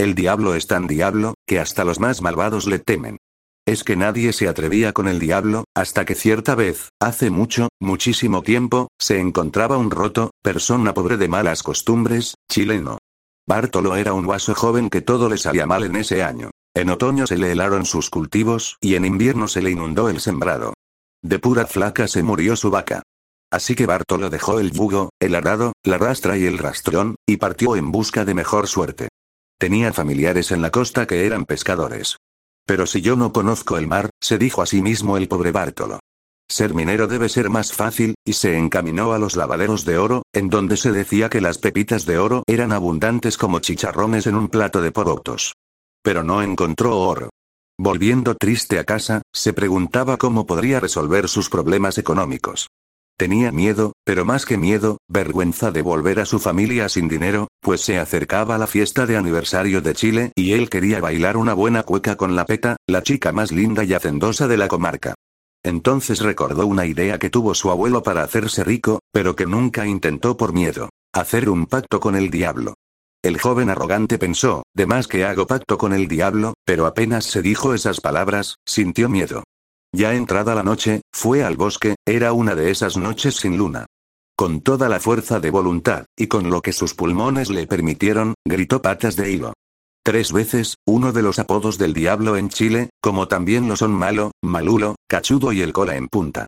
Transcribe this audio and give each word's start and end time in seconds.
El 0.00 0.14
diablo 0.14 0.54
es 0.54 0.66
tan 0.66 0.86
diablo, 0.86 1.34
que 1.46 1.60
hasta 1.60 1.84
los 1.84 2.00
más 2.00 2.22
malvados 2.22 2.66
le 2.66 2.78
temen. 2.78 3.18
Es 3.66 3.84
que 3.84 3.96
nadie 3.96 4.32
se 4.32 4.48
atrevía 4.48 4.94
con 4.94 5.08
el 5.08 5.18
diablo, 5.18 5.64
hasta 5.76 6.06
que 6.06 6.14
cierta 6.14 6.54
vez, 6.54 6.88
hace 7.02 7.28
mucho, 7.28 7.68
muchísimo 7.78 8.40
tiempo, 8.40 8.88
se 8.98 9.20
encontraba 9.20 9.76
un 9.76 9.90
roto, 9.90 10.30
persona 10.42 10.94
pobre 10.94 11.18
de 11.18 11.28
malas 11.28 11.62
costumbres, 11.62 12.36
chileno. 12.50 12.96
Bartolo 13.46 13.94
era 13.94 14.14
un 14.14 14.24
guaso 14.24 14.54
joven 14.54 14.88
que 14.88 15.02
todo 15.02 15.28
le 15.28 15.36
salía 15.36 15.66
mal 15.66 15.84
en 15.84 15.96
ese 15.96 16.22
año. 16.22 16.48
En 16.74 16.88
otoño 16.88 17.26
se 17.26 17.36
le 17.36 17.52
helaron 17.52 17.84
sus 17.84 18.08
cultivos 18.08 18.78
y 18.80 18.94
en 18.94 19.04
invierno 19.04 19.48
se 19.48 19.60
le 19.60 19.70
inundó 19.70 20.08
el 20.08 20.20
sembrado. 20.20 20.72
De 21.22 21.38
pura 21.38 21.66
flaca 21.66 22.08
se 22.08 22.22
murió 22.22 22.56
su 22.56 22.70
vaca. 22.70 23.02
Así 23.52 23.74
que 23.74 23.84
Bartolo 23.84 24.30
dejó 24.30 24.60
el 24.60 24.70
yugo, 24.70 25.10
el 25.20 25.34
arado, 25.34 25.74
la 25.84 25.98
rastra 25.98 26.38
y 26.38 26.46
el 26.46 26.56
rastrón, 26.56 27.16
y 27.28 27.36
partió 27.36 27.76
en 27.76 27.92
busca 27.92 28.24
de 28.24 28.32
mejor 28.32 28.66
suerte. 28.66 29.10
Tenía 29.60 29.92
familiares 29.92 30.52
en 30.52 30.62
la 30.62 30.70
costa 30.70 31.06
que 31.06 31.26
eran 31.26 31.44
pescadores. 31.44 32.16
Pero 32.66 32.86
si 32.86 33.02
yo 33.02 33.14
no 33.14 33.30
conozco 33.30 33.76
el 33.76 33.86
mar, 33.86 34.08
se 34.18 34.38
dijo 34.38 34.62
a 34.62 34.66
sí 34.66 34.80
mismo 34.80 35.18
el 35.18 35.28
pobre 35.28 35.52
Bartolo. 35.52 36.00
Ser 36.48 36.72
minero 36.72 37.06
debe 37.06 37.28
ser 37.28 37.50
más 37.50 37.74
fácil, 37.74 38.14
y 38.24 38.32
se 38.32 38.56
encaminó 38.56 39.12
a 39.12 39.18
los 39.18 39.36
lavaderos 39.36 39.84
de 39.84 39.98
oro, 39.98 40.22
en 40.32 40.48
donde 40.48 40.78
se 40.78 40.92
decía 40.92 41.28
que 41.28 41.42
las 41.42 41.58
pepitas 41.58 42.06
de 42.06 42.16
oro 42.16 42.42
eran 42.46 42.72
abundantes 42.72 43.36
como 43.36 43.60
chicharrones 43.60 44.26
en 44.26 44.36
un 44.36 44.48
plato 44.48 44.80
de 44.80 44.92
porotos. 44.92 45.52
Pero 46.02 46.24
no 46.24 46.40
encontró 46.40 46.98
oro. 46.98 47.28
Volviendo 47.78 48.36
triste 48.36 48.78
a 48.78 48.84
casa, 48.84 49.20
se 49.30 49.52
preguntaba 49.52 50.16
cómo 50.16 50.46
podría 50.46 50.80
resolver 50.80 51.28
sus 51.28 51.50
problemas 51.50 51.98
económicos. 51.98 52.68
Tenía 53.20 53.52
miedo, 53.52 53.92
pero 54.02 54.24
más 54.24 54.46
que 54.46 54.56
miedo, 54.56 54.96
vergüenza 55.06 55.70
de 55.70 55.82
volver 55.82 56.20
a 56.20 56.24
su 56.24 56.38
familia 56.38 56.88
sin 56.88 57.06
dinero, 57.06 57.48
pues 57.60 57.82
se 57.82 57.98
acercaba 57.98 58.56
la 58.56 58.66
fiesta 58.66 59.04
de 59.04 59.18
aniversario 59.18 59.82
de 59.82 59.92
Chile 59.92 60.32
y 60.34 60.54
él 60.54 60.70
quería 60.70 61.02
bailar 61.02 61.36
una 61.36 61.52
buena 61.52 61.82
cueca 61.82 62.16
con 62.16 62.34
la 62.34 62.46
peta, 62.46 62.76
la 62.86 63.02
chica 63.02 63.30
más 63.30 63.52
linda 63.52 63.84
y 63.84 63.92
hacendosa 63.92 64.48
de 64.48 64.56
la 64.56 64.68
comarca. 64.68 65.16
Entonces 65.62 66.20
recordó 66.20 66.66
una 66.66 66.86
idea 66.86 67.18
que 67.18 67.28
tuvo 67.28 67.54
su 67.54 67.70
abuelo 67.70 68.02
para 68.02 68.22
hacerse 68.22 68.64
rico, 68.64 69.00
pero 69.12 69.36
que 69.36 69.44
nunca 69.44 69.86
intentó 69.86 70.38
por 70.38 70.54
miedo. 70.54 70.88
Hacer 71.12 71.50
un 71.50 71.66
pacto 71.66 72.00
con 72.00 72.16
el 72.16 72.30
diablo. 72.30 72.72
El 73.22 73.38
joven 73.38 73.68
arrogante 73.68 74.16
pensó, 74.16 74.62
de 74.74 74.86
más 74.86 75.08
que 75.08 75.26
hago 75.26 75.46
pacto 75.46 75.76
con 75.76 75.92
el 75.92 76.08
diablo, 76.08 76.54
pero 76.64 76.86
apenas 76.86 77.26
se 77.26 77.42
dijo 77.42 77.74
esas 77.74 78.00
palabras, 78.00 78.54
sintió 78.64 79.10
miedo. 79.10 79.42
Ya 79.92 80.14
entrada 80.14 80.54
la 80.54 80.62
noche, 80.62 81.02
fue 81.12 81.42
al 81.42 81.56
bosque, 81.56 81.96
era 82.06 82.32
una 82.32 82.54
de 82.54 82.70
esas 82.70 82.96
noches 82.96 83.36
sin 83.36 83.56
luna. 83.56 83.86
Con 84.36 84.60
toda 84.60 84.88
la 84.88 85.00
fuerza 85.00 85.40
de 85.40 85.50
voluntad, 85.50 86.06
y 86.16 86.28
con 86.28 86.48
lo 86.48 86.62
que 86.62 86.72
sus 86.72 86.94
pulmones 86.94 87.50
le 87.50 87.66
permitieron, 87.66 88.34
gritó 88.46 88.80
patas 88.80 89.16
de 89.16 89.32
hilo. 89.32 89.52
Tres 90.04 90.32
veces, 90.32 90.76
uno 90.86 91.12
de 91.12 91.22
los 91.22 91.38
apodos 91.38 91.76
del 91.76 91.92
diablo 91.92 92.36
en 92.36 92.48
Chile, 92.48 92.90
como 93.02 93.28
también 93.28 93.68
lo 93.68 93.76
son 93.76 93.92
malo, 93.92 94.30
malulo, 94.42 94.94
cachudo 95.08 95.52
y 95.52 95.60
el 95.60 95.72
cola 95.72 95.96
en 95.96 96.08
punta. 96.08 96.46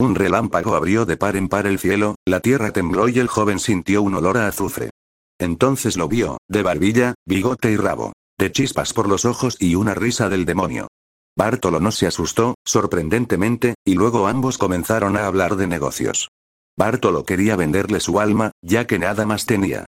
Un 0.00 0.14
relámpago 0.14 0.74
abrió 0.74 1.04
de 1.04 1.16
par 1.16 1.36
en 1.36 1.48
par 1.48 1.66
el 1.66 1.78
cielo, 1.78 2.14
la 2.26 2.40
tierra 2.40 2.72
tembló 2.72 3.08
y 3.08 3.18
el 3.18 3.28
joven 3.28 3.58
sintió 3.58 4.02
un 4.02 4.14
olor 4.14 4.38
a 4.38 4.46
azufre. 4.46 4.90
Entonces 5.38 5.96
lo 5.96 6.08
vio, 6.08 6.38
de 6.48 6.62
barbilla, 6.62 7.14
bigote 7.26 7.70
y 7.70 7.76
rabo. 7.76 8.12
De 8.38 8.50
chispas 8.50 8.92
por 8.92 9.08
los 9.08 9.24
ojos 9.24 9.56
y 9.60 9.74
una 9.74 9.94
risa 9.94 10.28
del 10.28 10.44
demonio. 10.44 10.88
Bartolo 11.36 11.80
no 11.80 11.90
se 11.90 12.06
asustó, 12.06 12.54
sorprendentemente, 12.64 13.74
y 13.84 13.94
luego 13.94 14.28
ambos 14.28 14.56
comenzaron 14.56 15.16
a 15.16 15.26
hablar 15.26 15.56
de 15.56 15.66
negocios. 15.66 16.28
Bartolo 16.76 17.24
quería 17.24 17.56
venderle 17.56 18.00
su 18.00 18.20
alma, 18.20 18.52
ya 18.62 18.86
que 18.86 18.98
nada 18.98 19.26
más 19.26 19.46
tenía. 19.46 19.84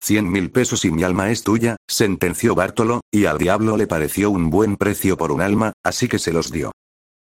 Cien 0.00 0.30
mil 0.30 0.50
pesos 0.50 0.84
y 0.84 0.90
mi 0.90 1.02
alma 1.02 1.30
es 1.30 1.42
tuya, 1.42 1.76
sentenció 1.88 2.54
Bartolo, 2.54 3.00
y 3.10 3.26
al 3.26 3.38
diablo 3.38 3.76
le 3.76 3.86
pareció 3.86 4.30
un 4.30 4.48
buen 4.48 4.76
precio 4.76 5.16
por 5.16 5.32
un 5.32 5.42
alma, 5.42 5.72
así 5.84 6.08
que 6.08 6.18
se 6.18 6.32
los 6.32 6.50
dio. 6.50 6.72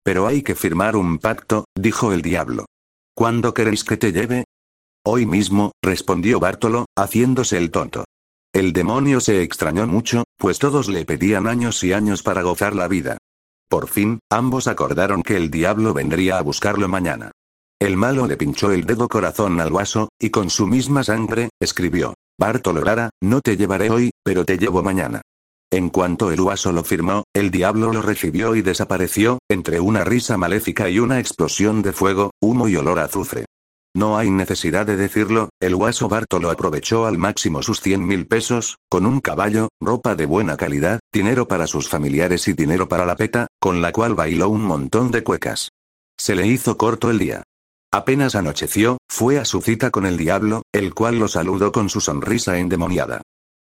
Pero 0.04 0.28
hay 0.28 0.42
que 0.42 0.56
firmar 0.56 0.96
un 0.96 1.18
pacto, 1.18 1.66
dijo 1.76 2.14
el 2.14 2.22
diablo. 2.22 2.66
¿Cuándo 3.16 3.54
queréis 3.54 3.84
que 3.84 3.98
te 3.98 4.12
lleve? 4.12 4.46
Hoy 5.04 5.26
mismo, 5.26 5.72
respondió 5.82 6.40
Bartolo, 6.40 6.86
haciéndose 6.96 7.58
el 7.58 7.72
tonto. 7.72 8.06
El 8.54 8.74
demonio 8.74 9.20
se 9.20 9.42
extrañó 9.42 9.88
mucho, 9.88 10.24
pues 10.38 10.60
todos 10.60 10.90
le 10.90 11.06
pedían 11.06 11.48
años 11.48 11.84
y 11.84 11.94
años 11.94 12.24
para 12.24 12.42
gozar 12.42 12.76
la 12.76 12.88
vida. 12.88 13.17
Por 13.70 13.88
fin, 13.88 14.20
ambos 14.32 14.68
acordaron 14.68 15.24
que 15.24 15.36
el 15.36 15.52
diablo 15.52 15.94
vendría 15.94 16.38
a 16.38 16.42
buscarlo 16.42 16.88
mañana. 16.88 17.32
El 17.80 17.98
malo 17.98 18.26
le 18.26 18.38
pinchó 18.38 18.72
el 18.72 18.86
dedo 18.86 19.08
corazón 19.08 19.60
al 19.60 19.72
vaso, 19.72 20.10
y 20.20 20.30
con 20.30 20.50
su 20.50 20.68
misma 20.68 21.04
sangre, 21.04 21.50
escribió. 21.60 22.14
Bartolo 22.40 22.82
Lara, 22.82 23.10
no 23.22 23.42
te 23.42 23.58
llevaré 23.58 23.90
hoy, 23.90 24.12
pero 24.24 24.46
te 24.46 24.58
llevo 24.58 24.84
mañana. 24.84 25.22
En 25.70 25.90
cuanto 25.90 26.32
el 26.32 26.42
vaso 26.42 26.72
lo 26.72 26.84
firmó, 26.84 27.24
el 27.36 27.52
diablo 27.52 27.92
lo 27.92 28.02
recibió 28.02 28.56
y 28.56 28.62
desapareció, 28.62 29.40
entre 29.50 29.82
una 29.82 30.06
risa 30.06 30.38
maléfica 30.38 30.90
y 30.90 31.00
una 31.00 31.20
explosión 31.20 31.82
de 31.82 31.92
fuego, 31.92 32.32
humo 32.42 32.70
y 32.70 32.78
olor 32.78 33.00
azufre. 33.00 33.47
No 33.98 34.16
hay 34.16 34.30
necesidad 34.30 34.86
de 34.86 34.96
decirlo, 34.96 35.50
el 35.60 35.76
guaso 35.76 36.08
Bartolo 36.08 36.52
aprovechó 36.52 37.08
al 37.08 37.18
máximo 37.18 37.64
sus 37.64 37.82
cien 37.82 38.06
mil 38.06 38.28
pesos, 38.28 38.78
con 38.90 39.08
un 39.08 39.22
caballo, 39.22 39.70
ropa 39.82 40.14
de 40.14 40.28
buena 40.28 40.56
calidad, 40.56 41.00
dinero 41.12 41.48
para 41.48 41.66
sus 41.66 41.90
familiares 41.90 42.48
y 42.48 42.54
dinero 42.54 42.88
para 42.88 43.08
la 43.08 43.16
peta, 43.16 43.48
con 43.60 43.82
la 43.82 43.92
cual 43.92 44.14
bailó 44.14 44.50
un 44.50 44.62
montón 44.62 45.10
de 45.10 45.24
cuecas. 45.24 45.70
Se 46.16 46.36
le 46.36 46.46
hizo 46.46 46.78
corto 46.78 47.10
el 47.10 47.18
día. 47.18 47.42
Apenas 47.92 48.36
anocheció, 48.36 49.00
fue 49.10 49.40
a 49.40 49.46
su 49.46 49.62
cita 49.62 49.90
con 49.90 50.06
el 50.06 50.16
diablo, 50.16 50.62
el 50.72 50.94
cual 50.94 51.18
lo 51.18 51.28
saludó 51.28 51.72
con 51.72 51.90
su 51.90 52.00
sonrisa 52.00 52.60
endemoniada. 52.60 53.24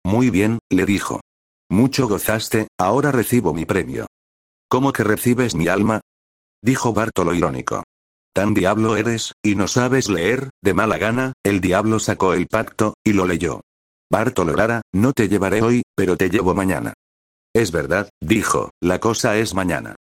Muy 0.04 0.30
bien, 0.30 0.58
le 0.68 0.84
dijo. 0.84 1.20
Mucho 1.70 2.08
gozaste, 2.08 2.66
ahora 2.76 3.12
recibo 3.12 3.54
mi 3.54 3.66
premio. 3.66 4.08
¿Cómo 4.68 4.92
que 4.92 5.04
recibes 5.04 5.54
mi 5.54 5.68
alma? 5.68 6.00
Dijo 6.60 6.92
Bartolo 6.92 7.34
irónico. 7.34 7.84
Tan 8.32 8.54
diablo 8.54 8.96
eres, 8.96 9.32
y 9.42 9.54
no 9.54 9.68
sabes 9.68 10.08
leer, 10.08 10.50
de 10.62 10.74
mala 10.74 10.98
gana, 10.98 11.32
el 11.42 11.60
diablo 11.60 11.98
sacó 11.98 12.34
el 12.34 12.46
pacto, 12.46 12.94
y 13.04 13.12
lo 13.12 13.26
leyó. 13.26 13.62
Bartolo 14.10 14.54
Lara, 14.54 14.82
no 14.92 15.12
te 15.12 15.28
llevaré 15.28 15.62
hoy, 15.62 15.82
pero 15.94 16.16
te 16.16 16.30
llevo 16.30 16.54
mañana. 16.54 16.94
Es 17.54 17.72
verdad, 17.72 18.08
dijo, 18.20 18.70
la 18.80 19.00
cosa 19.00 19.36
es 19.36 19.54
mañana. 19.54 19.96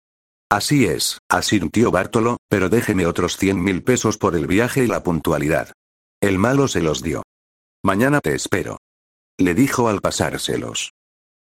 Así 0.50 0.87
es, 0.87 1.19
asintió 1.31 1.91
Bartolo, 1.91 2.37
pero 2.49 2.69
déjeme 2.69 3.06
otros 3.06 3.37
cien 3.37 3.62
mil 3.62 3.83
pesos 3.83 4.19
por 4.19 4.37
el 4.37 4.47
viaje 4.47 4.84
y 4.84 4.87
la 4.87 5.03
puntualidad. 5.03 5.72
El 6.21 6.39
malo 6.39 6.69
se 6.69 6.83
los 6.83 7.03
dio. 7.03 7.22
Mañana 7.83 8.21
te 8.21 8.34
espero. 8.34 8.78
Le 9.39 9.54
dijo 9.54 9.89
al 9.89 10.00
pasárselos. 10.00 10.93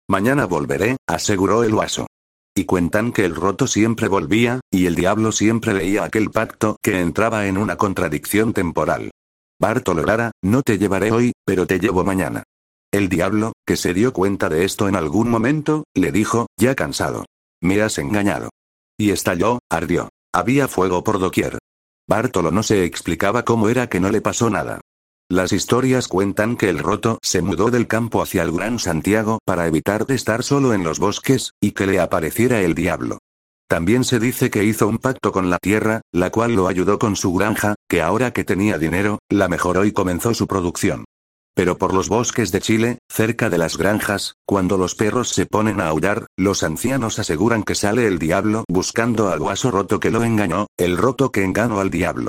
Mañana 0.09 0.47
volveré, 0.47 0.97
aseguró 1.07 1.65
el 1.65 1.75
vaso. 1.75 2.07
Y 2.55 2.65
cuentan 2.65 3.13
que 3.13 3.25
el 3.25 3.35
roto 3.35 3.67
siempre 3.67 4.09
volvía, 4.09 4.61
y 4.71 4.87
el 4.87 4.95
diablo 4.95 5.33
siempre 5.33 5.73
leía 5.73 6.05
aquel 6.05 6.31
pacto 6.31 6.77
que 6.83 7.01
entraba 7.01 7.47
en 7.47 7.57
una 7.57 7.77
contradicción 7.77 8.53
temporal. 8.53 9.11
Bartolo 9.61 10.03
Lara, 10.03 10.33
no 10.43 10.63
te 10.63 10.79
llevaré 10.79 11.13
hoy, 11.13 11.33
pero 11.45 11.67
te 11.67 11.79
llevo 11.79 12.03
mañana. 12.03 12.43
El 12.93 13.09
diablo, 13.09 13.53
que 13.67 13.77
se 13.77 13.95
dio 13.95 14.13
cuenta 14.13 14.49
de 14.49 14.65
esto 14.65 14.89
en 14.89 14.97
algún 14.97 15.31
momento, 15.31 15.85
le 15.95 16.11
dijo, 16.11 16.47
ya 16.59 16.75
cansado. 16.75 17.25
Me 17.63 17.81
has 17.83 17.99
engañado. 17.99 18.51
Y 18.99 19.11
estalló, 19.11 19.61
ardió. 19.71 20.09
Había 20.33 20.67
fuego 20.67 21.05
por 21.05 21.19
doquier. 21.19 21.59
Bartolo 22.09 22.51
no 22.51 22.63
se 22.63 22.85
explicaba 22.85 23.45
cómo 23.45 23.69
era 23.69 23.89
que 23.89 24.01
no 24.01 24.11
le 24.11 24.21
pasó 24.21 24.51
nada. 24.51 24.81
Las 25.31 25.53
historias 25.53 26.09
cuentan 26.09 26.57
que 26.57 26.69
el 26.69 26.81
roto 26.81 27.21
se 27.23 27.41
mudó 27.41 27.71
del 27.71 27.87
campo 27.87 28.21
hacia 28.21 28.43
el 28.43 28.51
Gran 28.51 28.81
Santiago 28.81 29.39
para 29.45 29.69
evitar 29.69 30.05
de 30.05 30.17
estar 30.17 30.43
solo 30.43 30.75
en 30.75 30.83
los 30.83 30.99
bosques, 30.99 31.53
y 31.61 31.71
que 31.71 31.87
le 31.87 32.01
apareciera 32.01 32.63
el 32.63 32.75
diablo. 32.75 33.19
También 33.69 34.03
se 34.03 34.19
dice 34.19 34.51
que 34.51 34.65
hizo 34.65 34.89
un 34.89 34.99
pacto 34.99 35.31
con 35.31 35.49
la 35.49 35.59
tierra, 35.59 36.01
la 36.11 36.31
cual 36.31 36.57
lo 36.57 36.67
ayudó 36.67 36.99
con 36.99 37.15
su 37.15 37.33
granja, 37.33 37.77
que 37.89 38.03
ahora 38.03 38.33
que 38.33 38.43
tenía 38.43 38.77
dinero, 38.77 39.21
la 39.29 39.47
mejoró 39.47 39.85
y 39.85 39.93
comenzó 39.93 40.35
su 40.35 40.49
producción. 40.49 41.05
Pero 41.55 41.79
por 41.79 41.95
los 41.95 42.09
bosques 42.09 42.51
de 42.51 42.61
Chile, 42.61 42.99
cerca 43.09 43.49
de 43.49 43.59
las 43.59 43.79
granjas, 43.79 44.35
cuando 44.45 44.79
los 44.79 44.97
perros 44.97 45.29
se 45.29 45.47
ponen 45.47 45.81
a 45.81 45.87
aullar, 45.91 46.27
los 46.37 46.65
ancianos 46.65 47.21
aseguran 47.21 47.63
que 47.63 47.77
sale 47.77 48.09
el 48.09 48.19
diablo 48.19 48.65
buscando 48.69 49.29
al 49.29 49.39
guaso 49.39 49.71
roto 49.71 50.01
que 50.01 50.11
lo 50.11 50.25
engañó, 50.25 50.67
el 50.77 50.97
roto 50.97 51.31
que 51.31 51.45
engañó 51.45 51.79
al 51.79 51.91
diablo. 51.91 52.29